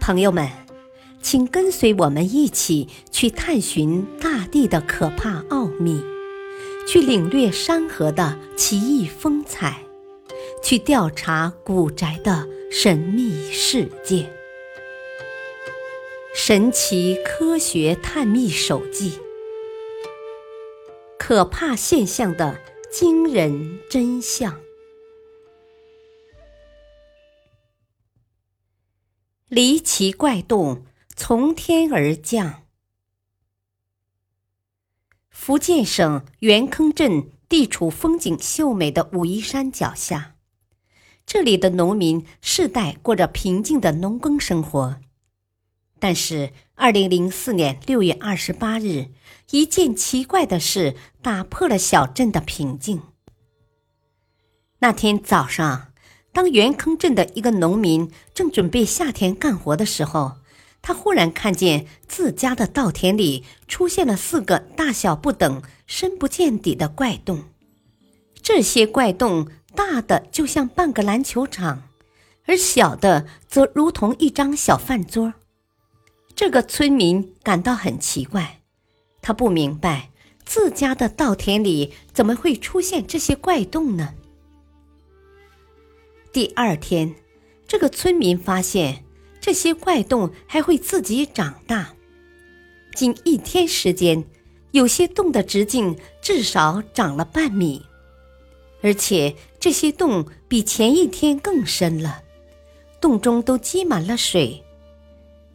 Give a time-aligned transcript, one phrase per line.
[0.00, 0.48] 朋友们，
[1.22, 6.02] 请跟随我们一起去探寻大地的可怕奥秘，
[6.88, 9.84] 去领略山河的奇异风采，
[10.64, 14.22] 去调查古宅的神秘世界。
[16.34, 19.10] 《神奇科学探秘手记》：
[21.18, 22.58] 可怕现象的
[22.90, 24.58] 惊人真相。
[29.50, 30.86] 离奇怪洞
[31.16, 32.62] 从天而降。
[35.28, 40.36] 福建省元坑镇地处风景秀美的武夷山脚下，
[41.26, 45.00] 这里的农民世代过着平静的农耕生活。
[45.98, 49.08] 但是，二零零四年六月二十八日，
[49.50, 53.02] 一件奇怪的事打破了小镇的平静。
[54.78, 55.89] 那天早上。
[56.32, 60.36] 当元坑镇的一个农民正准备下田干活的时候，
[60.80, 67.44] 他忽然看见自家的稻田里出现了四个大小不等、深不见底的怪洞。
[68.42, 71.82] 这些怪洞大的就像半个篮球场，
[72.46, 75.34] 而小的则如同一张小饭桌。
[76.34, 78.60] 这个村民感到很奇怪，
[79.20, 80.10] 他不明白
[80.44, 84.14] 自家的稻田里怎么会出现这些怪洞呢？
[86.32, 87.12] 第二天，
[87.66, 89.04] 这个村民发现
[89.40, 91.92] 这些怪洞还会自己长大。
[92.94, 94.24] 仅一天时间，
[94.70, 97.84] 有些洞的直径至少长了半米，
[98.80, 102.22] 而且这些洞比前一天更深了，
[103.00, 104.62] 洞中都积满了水。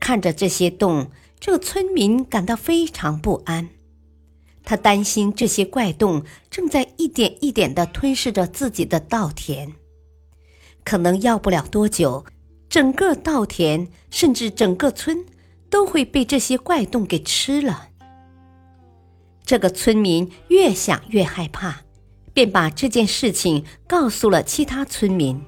[0.00, 3.68] 看着这些洞，这个村民感到非常不安，
[4.64, 9.72] 他担心这些怪洞正在一点一点地吞噬着自己的稻田。
[10.86, 12.24] 可能要不了多久，
[12.68, 15.26] 整个稻田甚至整个村
[15.68, 17.88] 都会被这些怪洞给吃了。
[19.44, 21.80] 这个村民越想越害怕，
[22.32, 25.42] 便把这件事情告诉了其他村民。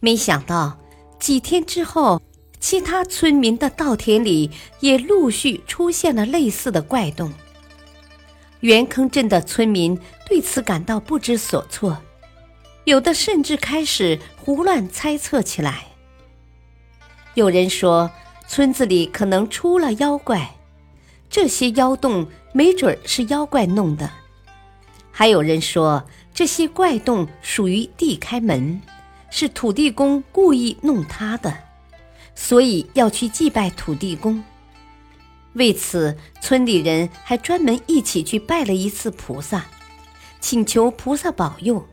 [0.00, 0.78] 没想到
[1.20, 2.22] 几天之后，
[2.58, 4.50] 其他村民的稻田里
[4.80, 7.30] 也陆续出现了类似的怪洞。
[8.60, 11.98] 元坑镇的村民对此感到不知所措。
[12.86, 15.86] 有的甚至开始胡乱猜测起来。
[17.34, 18.08] 有人说，
[18.46, 20.54] 村子里可能出了妖怪，
[21.28, 24.08] 这些妖洞没准是妖怪弄的；
[25.10, 28.80] 还有人说，这些怪洞属于地开门，
[29.30, 31.52] 是土地公故意弄塌的，
[32.36, 34.40] 所以要去祭拜土地公。
[35.54, 39.66] 为此，村里人还专门一起去拜了一次菩萨，
[40.40, 41.84] 请求菩萨保佑。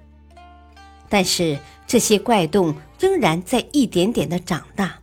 [1.14, 5.02] 但是这些怪洞仍然在一点点的长大，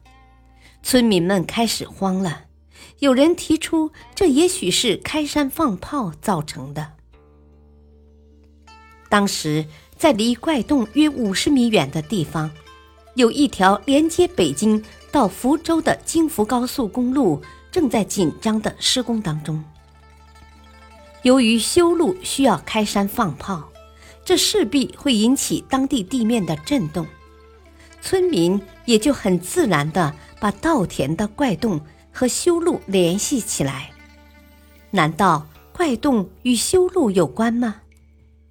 [0.82, 2.46] 村民们开始慌了。
[2.98, 6.94] 有人提出，这也许是开山放炮造成的。
[9.08, 9.66] 当时，
[9.96, 12.50] 在离怪洞约五十米远的地方，
[13.14, 17.40] 有一条连接北京到福州的京福高速公路
[17.70, 19.62] 正在紧张的施工当中。
[21.22, 23.69] 由于修路需要开山放炮。
[24.30, 27.04] 这势必会引起当地地面的震动，
[28.00, 31.80] 村民也就很自然地把稻田的怪洞
[32.12, 33.90] 和修路联系起来。
[34.92, 37.80] 难道怪洞与修路有关吗？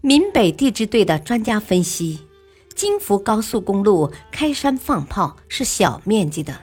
[0.02, 2.28] 闽北地质队的专家分析，
[2.76, 6.60] 京福高速公路开山放炮是小面积的，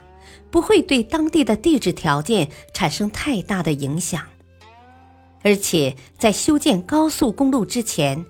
[0.50, 4.22] 不会对当地的地质条件产生太大的影响，
[5.42, 8.22] 而且在修建高速公路之前。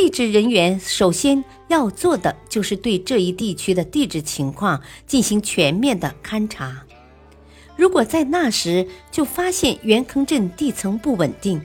[0.00, 6.84] 地质人员首先要做的就是对这一地区的地质情况进行全面的勘察。
[7.74, 11.60] 如果在那时就发现元坑镇地层不稳定，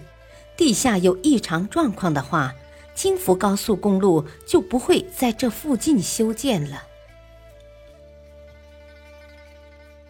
[0.58, 2.56] 地下有异常状况的话，
[2.96, 6.82] 京福高速公路就不会在这附近修建了。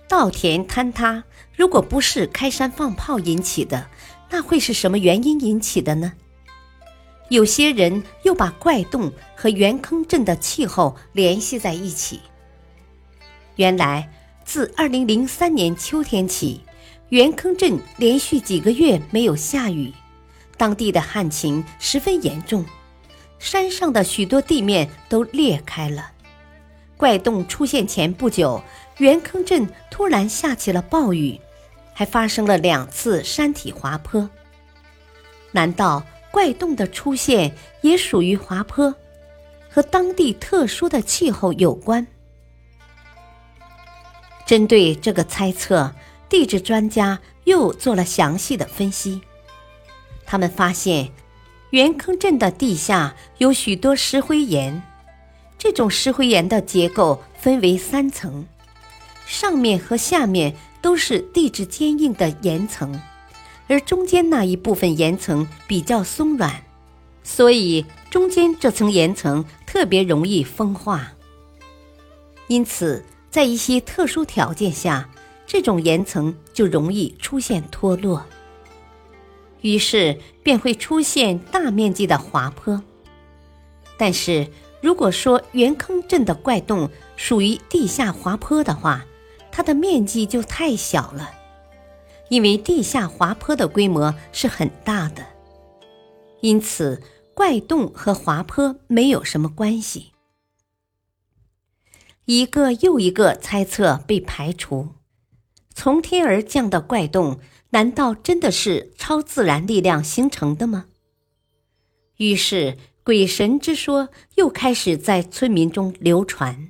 [0.08, 1.26] 稻田坍塌，
[1.58, 3.90] 如果不是开山放炮引起的，
[4.30, 6.14] 那会是什么原因引起的呢？
[7.30, 12.20] 有些人又把怪洞和元坑镇的气候联系在一起。
[13.56, 14.10] 原来，
[14.44, 16.62] 自2003年秋天起，
[17.10, 19.94] 元坑镇连续几个月没有下雨，
[20.58, 22.66] 当地的旱情十分严重，
[23.40, 26.12] 山上的许多地面都裂开了。
[26.98, 28.62] 怪洞出现前不久，
[28.98, 31.40] 元坑镇突然下起了暴雨，
[31.94, 34.30] 还发生了两次山体滑坡。
[35.52, 36.04] 难道？
[36.34, 38.96] 怪洞的出现也属于滑坡，
[39.70, 42.08] 和当地特殊的气候有关。
[44.44, 45.94] 针对这个猜测，
[46.28, 49.22] 地质专家又做了详细的分析。
[50.26, 51.12] 他们发现，
[51.70, 54.82] 元坑镇的地下有许多石灰岩，
[55.60, 58.44] 这种石灰岩的结构分为三层，
[59.28, 63.00] 上面和下面都是地质坚硬的岩层，
[63.74, 66.64] 而中间那一部分岩层比较松软，
[67.24, 71.14] 所以中间这层岩层特别容易风化。
[72.48, 75.10] 因此，在一些特殊条件下，
[75.48, 78.24] 这种岩层就容易出现脱落，
[79.62, 82.84] 于是便会出现大面积的滑坡。
[83.98, 84.48] 但是，
[84.82, 89.04] 如果说圆坑镇的怪洞属于地下滑坡的话，
[89.52, 91.32] 它的面积就太小了，
[92.34, 95.24] 因为地下滑坡的规模是很大的，
[96.42, 97.00] 因此
[97.36, 100.14] 怪洞和滑坡没有什么关系。
[102.26, 104.96] 一个又一个猜测被排除，
[105.76, 107.40] 从天而降的怪洞，
[107.70, 110.86] 难道真的是超自然力量形成的吗？
[112.18, 116.70] 于是鬼神之说又开始在村民中流传。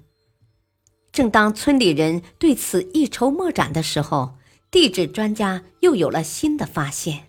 [1.14, 4.36] 正当村里人对此一筹莫展的时候，
[4.74, 7.26] 地质专家又有了新的发现。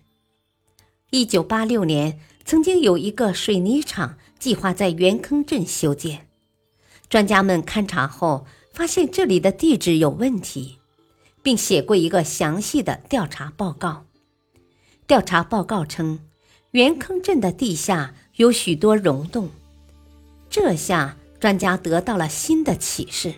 [1.11, 6.27] 一九八六年，曾经有一个水泥厂计划在元坑镇修建。
[7.07, 10.79] 专家们勘察后发现这里的地质有问题，
[11.43, 14.07] 并写过一个详细的调查报告。
[15.05, 16.21] 调查报告称，
[16.71, 19.51] 元坑镇的地下有许多溶洞。
[20.49, 23.35] 这下专家得到了新的启示。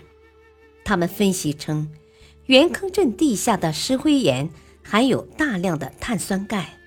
[0.86, 1.92] 他们分析称，
[2.48, 4.50] 元坑镇地下的石灰岩
[4.82, 6.78] 含有大量的碳酸钙，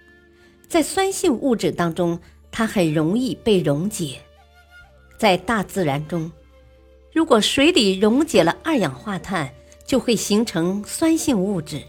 [0.69, 2.19] 在酸性物质当中，
[2.51, 4.21] 它很容易被溶解。
[5.19, 6.33] 在大自然中。
[7.13, 9.53] 如果水里溶解了二氧化碳，
[9.85, 11.83] 就会形成酸性物质，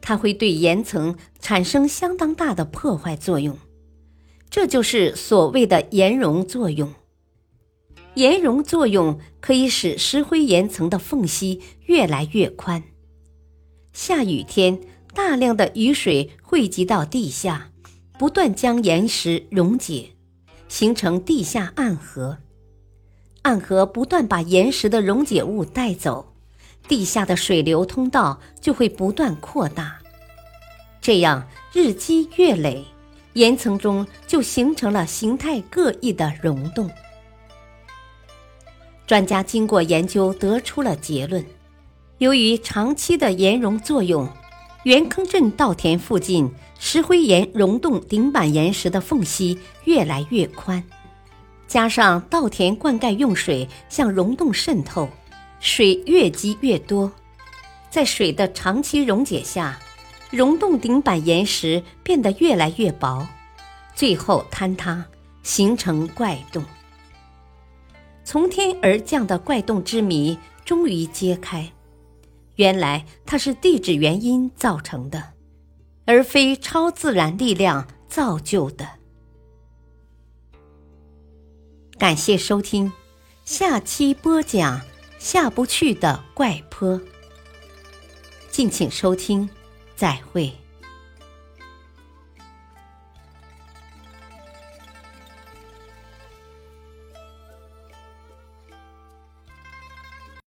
[0.00, 3.56] 它会对岩层产生相当大的破坏作用，
[4.48, 6.92] 这就是所谓的岩溶作用。
[8.14, 12.82] 岩溶作用可以使石灰岩层的缝隙越来越宽。
[13.92, 14.80] 下雨天，
[15.14, 17.70] 大量的雨水汇集到地下，
[18.18, 20.10] 不断将岩石溶解，
[20.68, 22.38] 形成地下暗河。
[23.42, 26.34] 暗河不断把岩石的溶解物带走，
[26.88, 29.98] 地下的水流通道就会不断扩大。
[31.00, 32.84] 这样日积月累，
[33.34, 36.90] 岩层中就形成了形态各异的溶洞。
[39.10, 41.44] 专家经过研究得出了结论：
[42.18, 44.28] 由于长期的岩溶作用，
[44.84, 46.48] 元坑镇稻田附近
[46.78, 50.80] 石灰岩溶洞顶板岩石的缝隙越来越宽。
[51.66, 55.08] 加上稻田灌溉用水向溶洞渗透，
[55.58, 57.10] 水越积越多，
[57.90, 59.76] 在水的长期溶解下，
[60.30, 63.26] 溶洞顶板岩石变得越来越薄，
[63.92, 65.04] 最后坍塌，
[65.42, 66.62] 形成怪洞。
[68.30, 71.72] 从天而降的怪洞之谜终于揭开，
[72.54, 75.32] 原来它是地质原因造成的，
[76.04, 78.88] 而非超自然力量造就的。
[81.98, 82.92] 感谢收听，
[83.44, 84.80] 下期播讲
[85.18, 87.00] 下不去的怪坡。
[88.48, 89.50] 敬请收听，
[89.96, 90.59] 再会。